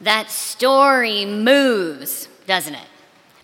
[0.00, 2.86] That story moves, doesn't it?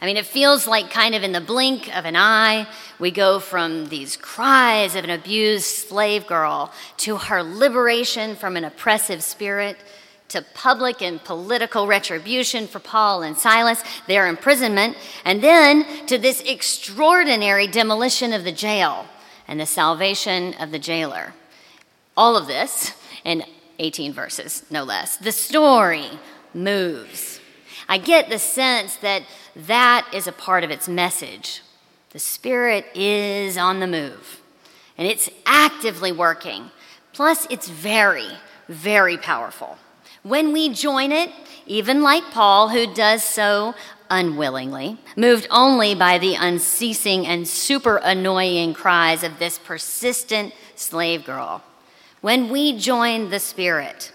[0.03, 2.67] I mean, it feels like kind of in the blink of an eye,
[2.99, 8.65] we go from these cries of an abused slave girl to her liberation from an
[8.65, 9.77] oppressive spirit
[10.29, 16.43] to public and political retribution for Paul and Silas, their imprisonment, and then to this
[16.43, 19.07] extraordinary demolition of the jail
[19.47, 21.35] and the salvation of the jailer.
[22.17, 22.93] All of this
[23.25, 23.45] in
[23.79, 25.17] 18 verses, no less.
[25.17, 26.09] The story
[26.55, 27.41] moves.
[27.89, 29.23] I get the sense that
[29.55, 31.63] that is a part of its message.
[32.11, 34.41] The Spirit is on the move,
[34.97, 36.71] and it's actively working.
[37.13, 38.29] Plus, it's very,
[38.69, 39.79] very powerful.
[40.23, 41.31] When we join it,
[41.67, 43.75] even like Paul, who does so
[44.11, 51.63] unwillingly, moved only by the unceasing and super annoying cries of this persistent slave girl,
[52.21, 54.13] when we join the Spirit,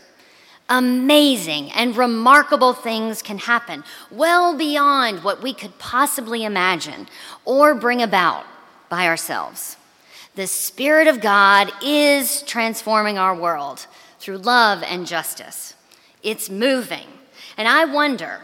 [0.69, 7.07] amazing and remarkable things can happen, well beyond what we could possibly imagine
[7.45, 8.45] or bring about
[8.89, 9.77] by ourselves.
[10.35, 13.87] The Spirit of God is transforming our world
[14.19, 15.73] through love and justice.
[16.21, 17.07] It's moving.
[17.57, 18.41] And I wonder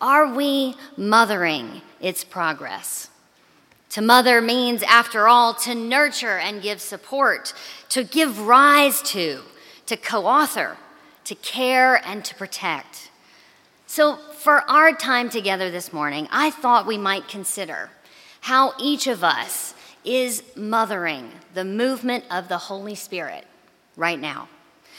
[0.00, 3.10] are we mothering its progress?
[3.90, 7.52] To mother means, after all, to nurture and give support,
[7.90, 9.42] to give rise to,
[9.86, 10.76] to co author,
[11.30, 13.08] to care and to protect.
[13.86, 17.90] So, for our time together this morning, I thought we might consider
[18.40, 19.72] how each of us
[20.04, 23.46] is mothering the movement of the Holy Spirit
[23.96, 24.48] right now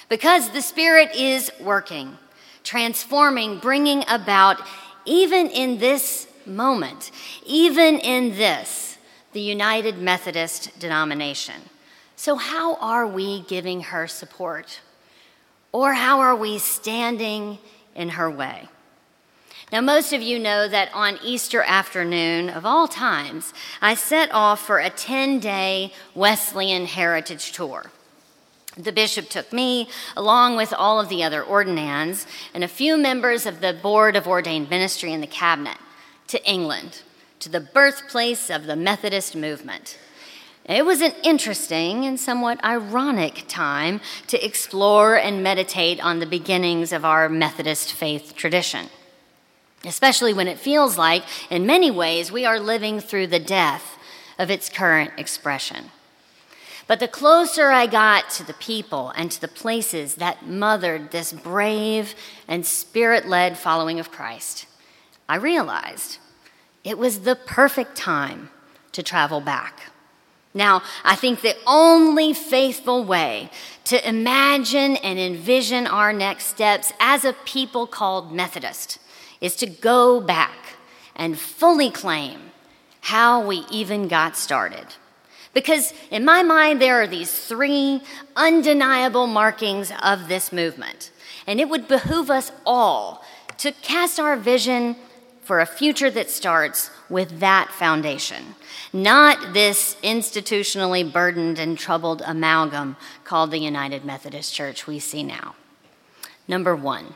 [0.08, 2.18] because the Spirit is working,
[2.64, 4.62] transforming, bringing about,
[5.04, 7.12] even in this moment,
[7.46, 8.98] even in this,
[9.34, 11.56] the United Methodist denomination.
[12.16, 14.80] So, how are we giving her support?
[15.72, 17.60] Or how are we standing
[17.96, 18.68] in her way?
[19.72, 24.60] Now, most of you know that on Easter afternoon, of all times, I set off
[24.60, 27.90] for a 10 day Wesleyan heritage tour.
[28.78, 33.46] The bishop took me, along with all of the other ordinands and a few members
[33.46, 35.78] of the Board of Ordained Ministry and the Cabinet,
[36.28, 37.02] to England,
[37.40, 39.98] to the birthplace of the Methodist movement.
[40.66, 46.94] It was an interesting and somewhat ironic time to explore and meditate on the beginnings
[46.94, 48.88] of our Methodist faith tradition,
[49.84, 53.98] especially when it feels like, in many ways, we are living through the death
[54.38, 55.86] of its current expression.
[56.88, 61.34] But the closer I got to the people and to the places that mothered this
[61.34, 62.16] brave
[62.48, 64.68] and spirit led following of Christ,
[65.28, 66.20] I realized
[66.84, 68.50] it was the perfect time
[68.92, 69.91] to travel back.
[70.53, 73.50] Now, I think the only faithful way
[73.85, 79.00] to imagine and envision our next steps as a people called Methodist
[79.39, 80.75] is to go back
[81.16, 82.51] and fully claim
[83.01, 84.85] how we even got started.
[85.53, 88.01] Because in my mind, there are these three
[88.35, 91.12] undeniable markings of this movement.
[91.47, 93.25] And it would behoove us all
[93.57, 94.95] to cast our vision
[95.51, 98.56] for a future that starts with that foundation,
[98.94, 102.95] not this institutionally burdened and troubled amalgam
[103.25, 105.53] called the United Methodist Church we see now.
[106.47, 107.16] Number one,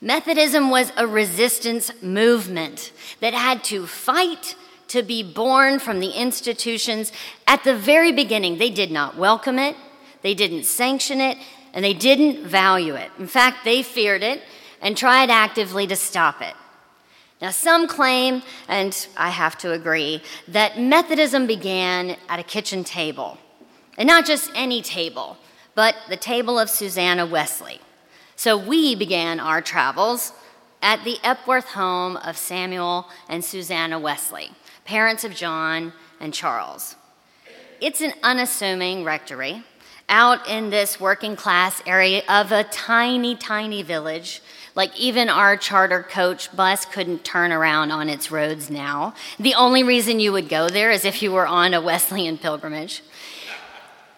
[0.00, 4.56] Methodism was a resistance movement that had to fight
[4.88, 7.12] to be born from the institutions
[7.46, 8.56] at the very beginning.
[8.56, 9.76] They did not welcome it,
[10.22, 11.36] they didn't sanction it,
[11.74, 13.10] and they didn't value it.
[13.18, 14.40] In fact, they feared it
[14.80, 16.54] and tried actively to stop it.
[17.42, 23.36] Now, some claim, and I have to agree, that Methodism began at a kitchen table.
[23.98, 25.36] And not just any table,
[25.74, 27.80] but the table of Susanna Wesley.
[28.36, 30.32] So we began our travels
[30.80, 34.52] at the Epworth home of Samuel and Susanna Wesley
[34.84, 36.96] parents of John and Charles.
[37.80, 39.64] It's an unassuming rectory
[40.08, 44.42] out in this working class area of a tiny, tiny village.
[44.74, 49.14] Like even our charter coach bus couldn't turn around on its roads now.
[49.38, 53.02] The only reason you would go there is if you were on a Wesleyan pilgrimage.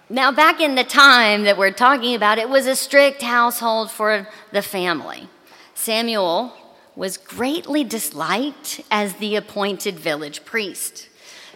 [0.08, 4.28] Now, back in the time that we're talking about, it was a strict household for
[4.52, 5.28] the family.
[5.74, 6.52] Samuel
[6.94, 11.08] was greatly disliked as the appointed village priest.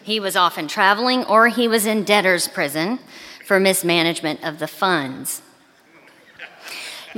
[0.03, 2.99] He was often traveling or he was in debtor's prison
[3.45, 5.43] for mismanagement of the funds.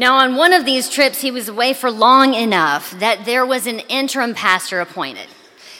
[0.00, 3.66] Now, on one of these trips, he was away for long enough that there was
[3.66, 5.28] an interim pastor appointed.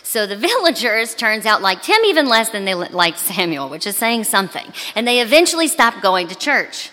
[0.03, 3.97] So the villagers, turns out, liked him even less than they liked Samuel, which is
[3.97, 4.75] saying something.
[4.95, 6.91] And they eventually stopped going to church.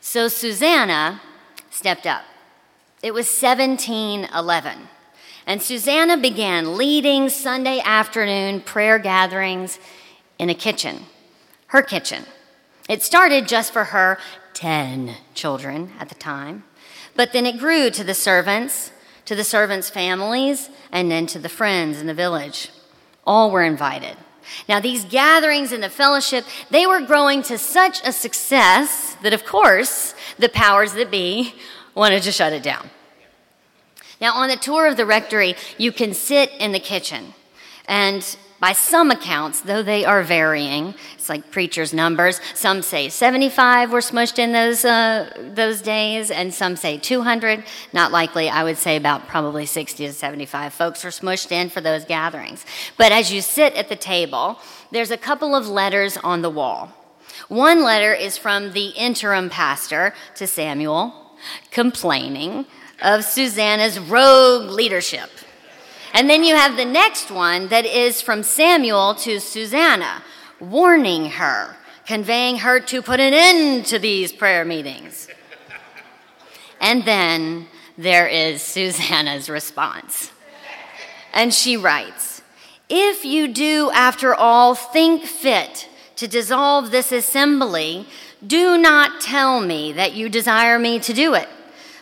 [0.00, 1.20] So Susanna
[1.68, 2.22] stepped up
[3.02, 4.78] It was 1711.
[5.46, 9.78] And Susanna began leading Sunday afternoon prayer gatherings
[10.38, 11.04] in a kitchen,
[11.66, 12.24] her kitchen.
[12.88, 14.18] It started just for her
[14.56, 16.64] 10 children at the time,
[17.14, 18.90] but then it grew to the servants,
[19.26, 22.70] to the servants' families, and then to the friends in the village.
[23.26, 24.16] All were invited.
[24.66, 29.44] Now, these gatherings and the fellowship, they were growing to such a success that, of
[29.44, 31.54] course, the powers that be
[31.94, 32.88] wanted to shut it down.
[34.22, 37.34] Now, on the tour of the rectory, you can sit in the kitchen.
[37.88, 42.40] And by some accounts, though they are varying, it's like preachers' numbers.
[42.54, 47.64] Some say 75 were smushed in those, uh, those days, and some say 200.
[47.92, 51.82] Not likely, I would say about probably 60 to 75 folks were smushed in for
[51.82, 52.64] those gatherings.
[52.96, 54.58] But as you sit at the table,
[54.90, 56.92] there's a couple of letters on the wall.
[57.48, 61.12] One letter is from the interim pastor to Samuel,
[61.70, 62.64] complaining
[63.02, 65.30] of Susanna's rogue leadership.
[66.12, 70.22] And then you have the next one that is from Samuel to Susanna,
[70.60, 71.76] warning her,
[72.06, 75.28] conveying her to put an end to these prayer meetings.
[76.80, 77.66] And then
[77.98, 80.30] there is Susanna's response.
[81.32, 82.42] And she writes
[82.88, 88.06] If you do, after all, think fit to dissolve this assembly,
[88.46, 91.48] do not tell me that you desire me to do it.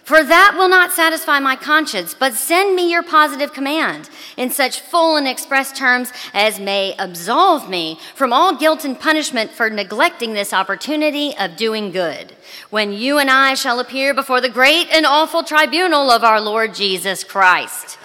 [0.05, 4.81] For that will not satisfy my conscience, but send me your positive command in such
[4.81, 10.35] full and express terms as may absolve me from all guilt and punishment for neglecting
[10.35, 12.35] this opportunity of doing good,
[12.69, 16.75] when you and I shall appear before the great and awful tribunal of our Lord
[16.75, 17.99] Jesus Christ.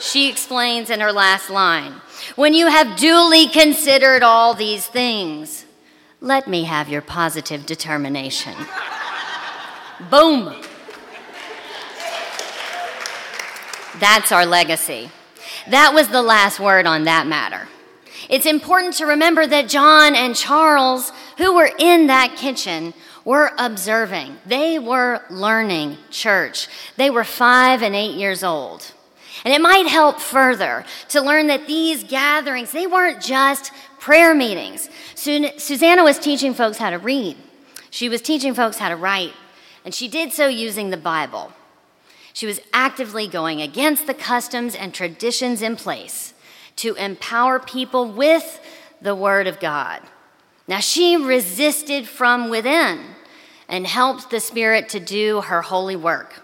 [0.00, 2.00] She explains in her last line
[2.34, 5.66] When you have duly considered all these things,
[6.20, 8.56] let me have your positive determination.
[10.10, 10.54] Boom.
[14.00, 15.10] That's our legacy.
[15.68, 17.68] That was the last word on that matter.
[18.28, 22.92] It's important to remember that John and Charles, who were in that kitchen,
[23.24, 24.36] were observing.
[24.44, 26.68] They were learning church.
[26.96, 28.92] They were five and eight years old.
[29.44, 34.90] And it might help further to learn that these gatherings, they weren't just prayer meetings.
[35.14, 37.36] Susanna was teaching folks how to read,
[37.90, 39.32] she was teaching folks how to write,
[39.84, 41.52] and she did so using the Bible.
[42.38, 46.34] She was actively going against the customs and traditions in place
[46.76, 48.60] to empower people with
[49.02, 50.02] the Word of God.
[50.68, 53.00] Now, she resisted from within
[53.68, 56.40] and helped the Spirit to do her holy work.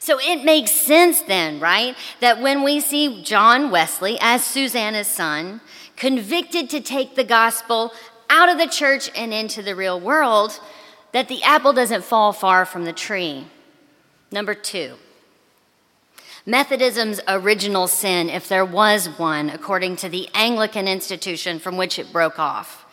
[0.00, 5.60] So it makes sense then, right, that when we see John Wesley as Susanna's son,
[5.94, 7.92] convicted to take the gospel
[8.28, 10.58] out of the church and into the real world,
[11.12, 13.46] that the apple doesn't fall far from the tree.
[14.32, 14.96] Number two,
[16.50, 22.12] Methodism's original sin, if there was one, according to the Anglican institution from which it
[22.12, 22.84] broke off,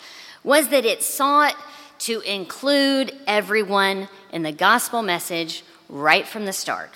[0.43, 1.55] was that it sought
[1.99, 6.91] to include everyone in the gospel message right from the start.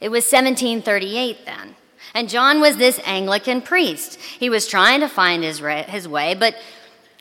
[0.00, 1.76] It was 1738 then,
[2.14, 4.16] and John was this Anglican priest.
[4.16, 6.56] He was trying to find his, his way, but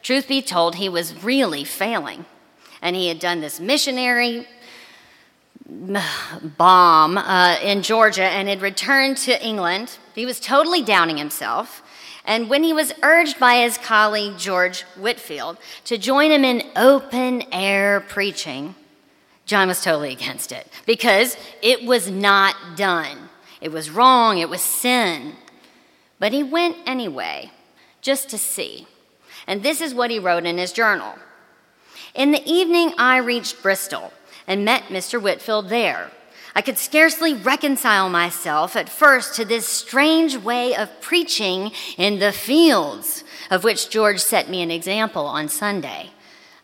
[0.02, 2.26] truth be told, he was really failing.
[2.82, 4.48] And he had done this missionary
[6.58, 9.98] bomb uh, in Georgia and had returned to England.
[10.16, 11.84] He was totally downing himself.
[12.26, 17.44] And when he was urged by his colleague George Whitefield to join him in open
[17.52, 18.76] air preaching,
[19.46, 23.30] John was totally against it because it was not done.
[23.62, 25.36] It was wrong, it was sin.
[26.20, 27.52] But he went anyway,
[28.02, 28.88] just to see.
[29.48, 31.16] And this is what he wrote in his journal.
[32.14, 34.14] In the evening, I reached Bristol
[34.50, 35.22] and met Mr.
[35.22, 36.10] Whitefield there.
[36.56, 42.32] I could scarcely reconcile myself at first to this strange way of preaching in the
[42.32, 46.10] fields, of which George set me an example on Sunday.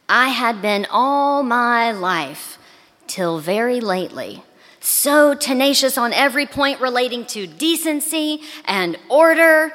[0.09, 2.57] I had been all my life,
[3.05, 4.43] till very lately,
[4.79, 9.71] so tenacious on every point relating to decency and order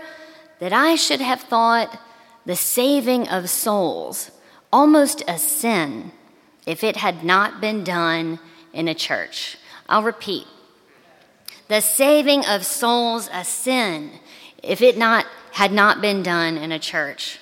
[0.59, 1.97] that I should have thought
[2.45, 4.33] the saving of souls
[4.73, 6.12] almost a sin
[6.70, 8.38] if it had not been done
[8.72, 9.58] in a church.
[9.88, 10.46] I'll repeat.
[11.66, 14.12] The saving of souls a sin
[14.62, 17.40] if it not had not been done in a church.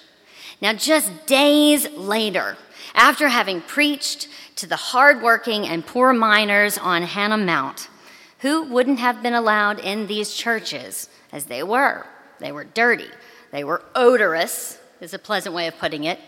[0.62, 2.56] Now just days later,
[2.94, 7.90] after having preached to the hardworking and poor miners on Hanham Mount,
[8.38, 12.06] who wouldn't have been allowed in these churches as they were.
[12.38, 13.10] They were dirty,
[13.50, 16.18] they were odorous, is a pleasant way of putting it.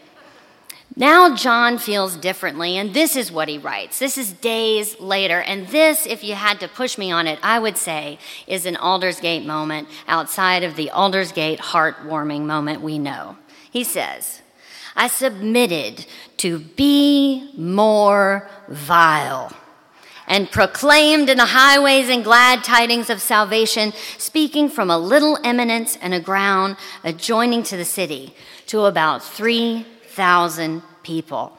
[0.96, 3.98] Now, John feels differently, and this is what he writes.
[3.98, 7.58] This is days later, and this, if you had to push me on it, I
[7.58, 13.36] would say is an Aldersgate moment outside of the Aldersgate heartwarming moment we know.
[13.70, 14.42] He says,
[14.96, 16.06] I submitted
[16.38, 19.52] to be more vile
[20.26, 25.96] and proclaimed in the highways and glad tidings of salvation, speaking from a little eminence
[26.02, 28.34] and a ground adjoining to the city
[28.66, 29.22] to about
[30.10, 31.56] 3,000 people.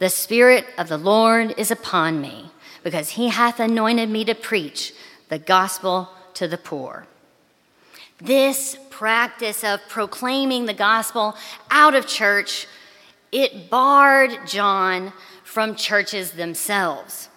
[0.00, 2.50] The Spirit of the Lord is upon me,
[2.82, 4.92] because he hath anointed me to preach
[5.28, 7.06] the gospel to the poor.
[8.20, 11.36] This practice of proclaiming the gospel
[11.70, 12.66] out of church,
[13.30, 15.12] it barred John
[15.44, 17.28] from churches themselves.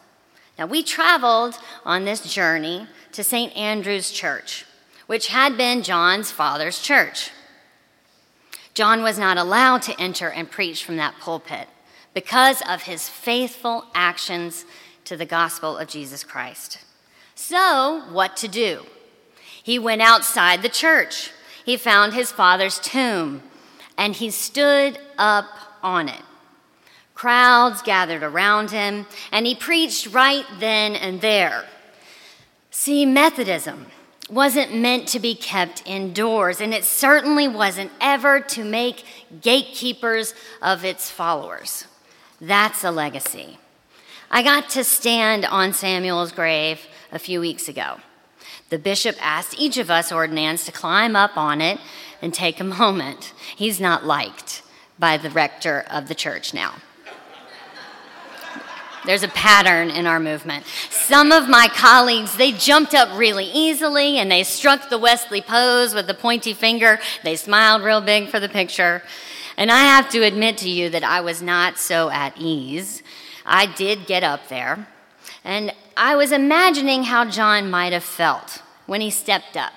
[0.58, 3.56] Now, we traveled on this journey to St.
[3.56, 4.66] Andrew's Church,
[5.06, 7.30] which had been John's father's church.
[8.74, 11.68] John was not allowed to enter and preach from that pulpit
[12.14, 14.66] because of his faithful actions
[15.06, 16.80] to the gospel of Jesus Christ.
[17.36, 18.86] So, what to do?
[19.64, 21.32] He went outside the church.
[21.66, 23.44] He found his father's tomb
[23.98, 25.46] and he stood up
[25.84, 26.22] on it.
[27.14, 31.66] Crowds gathered around him and he preached right then and there.
[32.72, 33.88] See, Methodism
[34.32, 39.04] wasn't meant to be kept indoors, and it certainly wasn't ever to make
[39.42, 41.86] gatekeepers of its followers.
[42.40, 43.58] That's a legacy.
[44.32, 47.98] I got to stand on Samuel's grave a few weeks ago.
[48.70, 51.80] The bishop asked each of us ordinands to climb up on it
[52.22, 53.34] and take a moment.
[53.56, 54.64] He's not liked
[54.98, 56.76] by the rector of the church now.
[59.06, 60.66] There's a pattern in our movement.
[60.90, 65.96] Some of my colleagues, they jumped up really easily and they struck the Wesley pose
[65.96, 67.00] with the pointy finger.
[67.24, 69.02] They smiled real big for the picture.
[69.58, 73.02] And I have to admit to you that I was not so at ease.
[73.46, 74.88] I did get up there,
[75.44, 79.74] and I was imagining how John might have felt when he stepped up.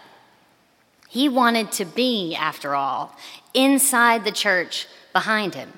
[1.09, 3.16] He wanted to be, after all,
[3.52, 5.73] inside the church behind him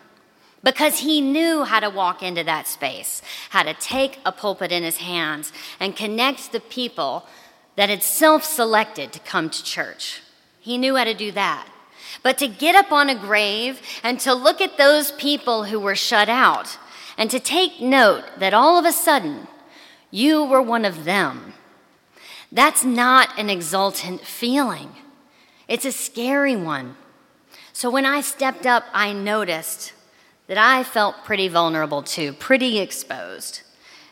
[0.63, 4.83] because he knew how to walk into that space, how to take a pulpit in
[4.83, 7.27] his hands and connect the people
[7.77, 10.23] that had self selected to come to church.
[10.61, 11.69] He knew how to do that.
[12.23, 15.95] But to get up on a grave and to look at those people who were
[15.95, 16.79] shut out
[17.17, 19.47] and to take note that all of a sudden
[20.11, 21.55] you were one of them,
[22.51, 24.91] that's not an exultant feeling.
[25.69, 26.97] It's a scary one.
[27.73, 29.93] So when I stepped up, I noticed
[30.47, 33.63] that I felt pretty vulnerable to, pretty exposed.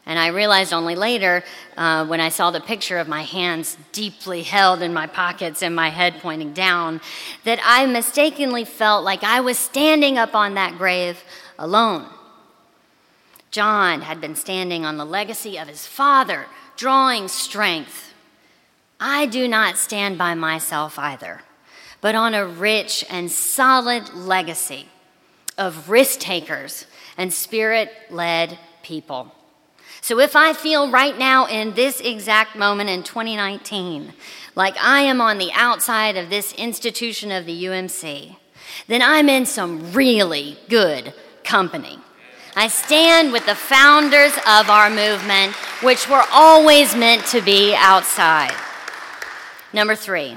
[0.07, 1.43] And I realized only later,
[1.76, 5.75] uh, when I saw the picture of my hands deeply held in my pockets and
[5.75, 7.00] my head pointing down,
[7.45, 11.25] that I mistakenly felt like I was standing up on that grave
[11.59, 12.07] alone.
[13.50, 18.12] John had been standing on the legacy of his father, drawing strength.
[19.00, 21.43] I do not stand by myself either,
[22.00, 24.88] but on a rich and solid legacy
[25.57, 29.33] of risk takers and spirit led people.
[30.01, 34.13] So if I feel right now in this exact moment in 2019
[34.55, 38.37] like I am on the outside of this institution of the UMC,
[38.87, 41.99] then I'm in some really good company.
[42.57, 48.55] I stand with the founders of our movement, which were always meant to be outside.
[49.73, 50.37] Number three,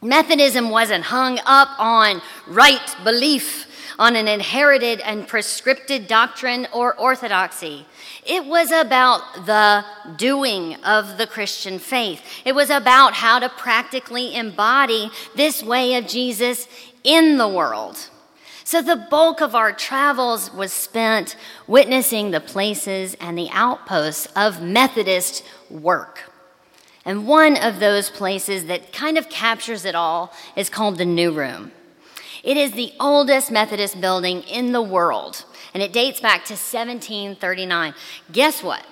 [0.00, 3.66] Methodism wasn't hung up on right belief
[3.98, 7.86] on an inherited and prescripted doctrine or orthodoxy.
[8.26, 9.84] It was about the
[10.16, 12.22] doing of the Christian faith.
[12.44, 16.66] It was about how to practically embody this way of Jesus
[17.04, 18.10] in the world.
[18.64, 24.60] So the bulk of our travels was spent witnessing the places and the outposts of
[24.60, 26.30] Methodist work.
[27.02, 31.32] And one of those places that kind of captures it all is called the New
[31.32, 31.72] Room.
[32.48, 37.92] It is the oldest Methodist building in the world, and it dates back to 1739.
[38.32, 38.86] Guess what?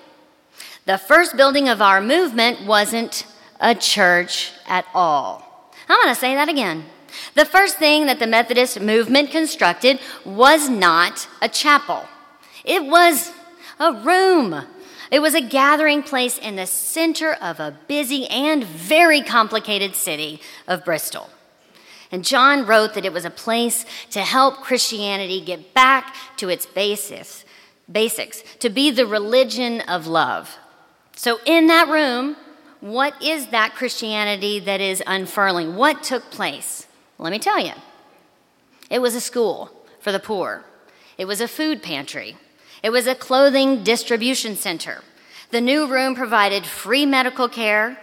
[0.85, 3.25] The first building of our movement wasn't
[3.59, 5.71] a church at all.
[5.89, 6.85] I'm going to say that again.
[7.33, 12.05] The first thing that the Methodist movement constructed was not a chapel,
[12.63, 13.31] it was
[13.79, 14.65] a room.
[15.09, 20.41] It was a gathering place in the center of a busy and very complicated city
[20.67, 21.29] of Bristol.
[22.11, 26.65] And John wrote that it was a place to help Christianity get back to its
[26.65, 27.43] basis,
[27.91, 30.57] basics, to be the religion of love.
[31.15, 32.37] So, in that room,
[32.79, 35.75] what is that Christianity that is unfurling?
[35.75, 36.87] What took place?
[37.17, 37.73] Let me tell you.
[38.89, 40.63] It was a school for the poor.
[41.17, 42.37] it was a food pantry,
[42.83, 45.03] it was a clothing distribution center.
[45.49, 47.97] The new room provided free medical care,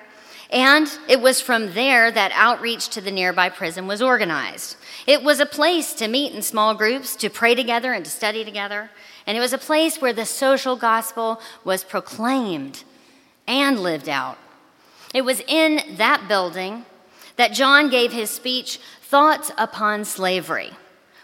[0.54, 4.76] and it was from there that outreach to the nearby prison was organized.
[5.04, 8.44] It was a place to meet in small groups, to pray together, and to study
[8.44, 8.88] together.
[9.26, 12.84] And it was a place where the social gospel was proclaimed
[13.48, 14.38] and lived out.
[15.12, 16.84] It was in that building
[17.34, 20.70] that John gave his speech, Thoughts Upon Slavery,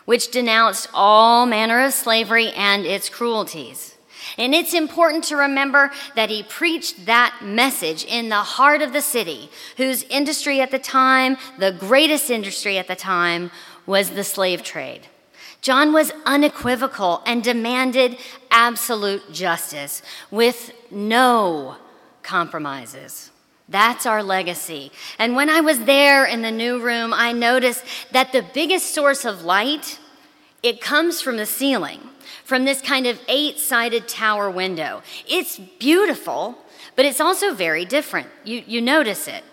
[0.07, 3.97] which denounced all manner of slavery and its cruelties.
[4.39, 9.03] And it's important to remember that he preached that message in the heart of the
[9.03, 13.51] city, whose industry at the time, the greatest industry at the time,
[13.87, 15.07] was the slave trade.
[15.63, 18.17] John was unequivocal and demanded
[18.51, 21.77] absolute justice with no
[22.23, 23.31] compromises.
[23.69, 24.91] That's our legacy.
[25.19, 29.25] And when I was there in the new room, I noticed that the biggest source
[29.25, 30.01] of light,
[30.63, 32.01] it comes from the ceiling,
[32.51, 35.03] from this kind of eight-sided tower window.
[35.29, 36.59] It's beautiful,
[36.97, 38.27] but it's also very different.
[38.43, 39.45] You, you notice it.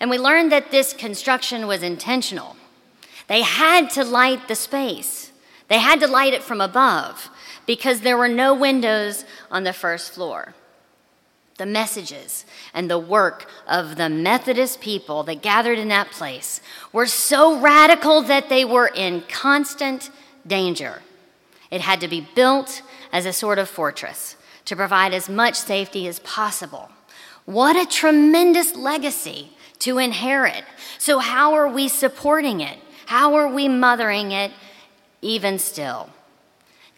[0.00, 2.56] And we learned that this construction was intentional.
[3.26, 5.30] They had to light the space.
[5.68, 7.28] They had to light it from above
[7.66, 10.54] because there were no windows on the first floor.
[11.58, 16.62] The messages and the work of the Methodist people that gathered in that place
[16.94, 20.08] were so radical that they were in constant
[20.46, 21.02] danger.
[21.70, 22.82] It had to be built
[23.12, 26.90] as a sort of fortress to provide as much safety as possible.
[27.44, 30.64] What a tremendous legacy to inherit.
[30.98, 32.78] So, how are we supporting it?
[33.06, 34.52] How are we mothering it
[35.22, 36.10] even still?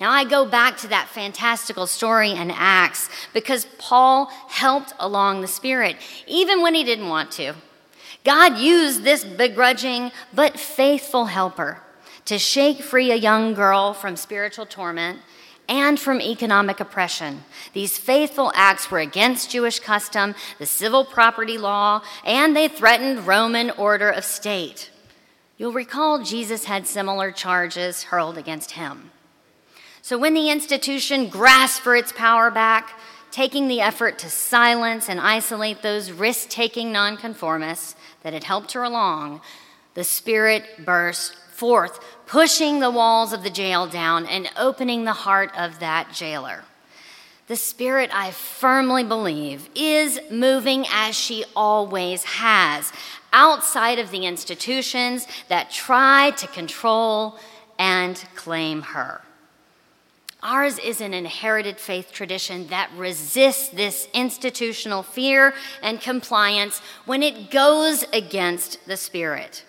[0.01, 5.47] Now, I go back to that fantastical story in Acts because Paul helped along the
[5.47, 5.97] Spirit,
[6.27, 7.55] even when he didn't want to.
[8.25, 11.83] God used this begrudging but faithful helper
[12.25, 15.21] to shake free a young girl from spiritual torment
[15.69, 17.45] and from economic oppression.
[17.73, 23.71] These faithful acts were against Jewish custom, the civil property law, and they threatened Roman
[23.71, 24.91] order of state.
[25.57, 29.11] You'll recall Jesus had similar charges hurled against him.
[30.03, 32.99] So when the institution grasped for its power back,
[33.31, 38.83] taking the effort to silence and isolate those risk taking nonconformists that had helped her
[38.83, 39.41] along,
[39.95, 45.53] the Spirit burst forth, pushing the walls of the jail down and opening the heart
[45.57, 46.65] of that jailer.
[47.49, 52.93] The Spirit, I firmly believe, is moving as she always has,
[53.33, 57.39] outside of the institutions that try to control
[57.79, 59.21] and claim her.
[60.43, 67.51] Ours is an inherited faith tradition that resists this institutional fear and compliance when it
[67.51, 69.65] goes against the Spirit.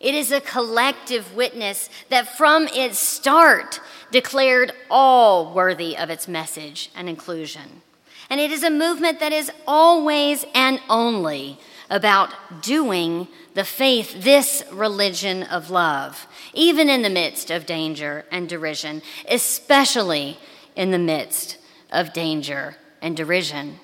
[0.00, 6.90] It is a collective witness that from its start declared all worthy of its message
[6.96, 7.82] and inclusion.
[8.30, 11.58] And it is a movement that is always and only
[11.90, 12.32] about
[12.62, 19.02] doing the faith, this religion of love, even in the midst of danger and derision,
[19.28, 20.38] especially
[20.76, 21.58] in the midst
[21.90, 23.80] of danger and derision.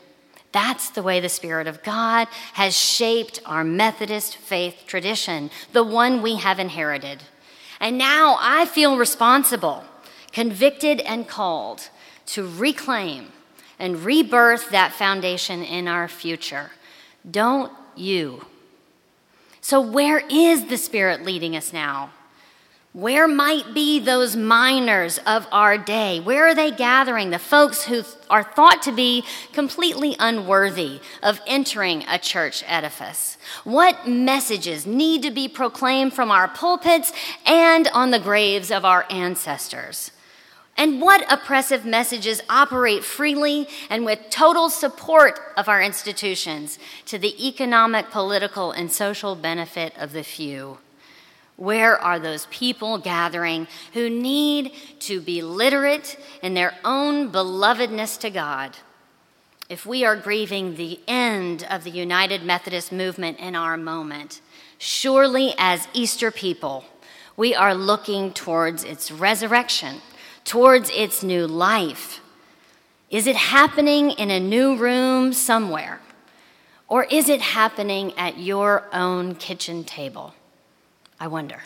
[0.53, 6.23] That's the way the Spirit of God has shaped our Methodist faith tradition, the one
[6.23, 7.23] we have inherited.
[7.81, 9.85] And now I feel responsible,
[10.33, 11.91] convicted, and called
[12.27, 13.33] to reclaim
[13.79, 16.71] and rebirth that foundation in our future.
[17.31, 18.47] Don't you.
[19.61, 22.11] So, where is the Spirit leading us now?
[22.97, 26.19] Where might be those miners of our day?
[26.19, 27.29] Where are they gathering?
[27.29, 33.37] The folks who are thought to be completely unworthy of entering a church edifice.
[33.65, 37.13] What messages need to be proclaimed from our pulpits
[37.45, 40.11] and on the graves of our ancestors?
[40.79, 47.47] And what oppressive messages operate freely and with total support of our institutions to the
[47.47, 50.79] economic, political, and social benefit of the few?
[51.57, 58.31] Where are those people gathering who need to be literate in their own belovedness to
[58.31, 58.77] God?
[59.69, 64.40] If we are grieving the end of the United Methodist movement in our moment,
[64.79, 66.85] surely as Easter people,
[67.37, 70.01] we are looking towards its resurrection
[70.47, 72.21] towards its new life?
[73.11, 76.01] Is it happening in a new room somewhere?
[76.88, 80.35] Or is it happening at your own kitchen table?
[81.19, 81.63] I wonder.